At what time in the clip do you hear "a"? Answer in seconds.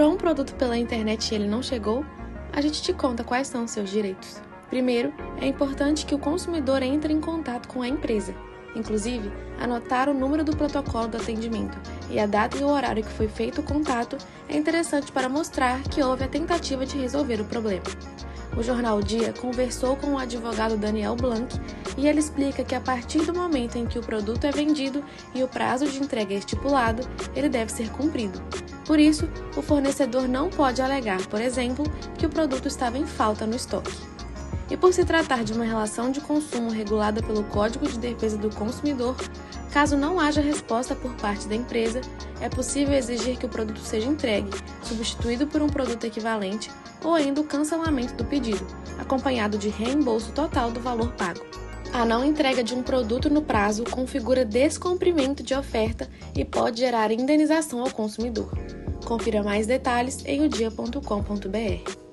2.54-2.62, 7.82-7.88, 12.18-12.24, 16.24-16.28, 22.74-22.80, 51.92-52.04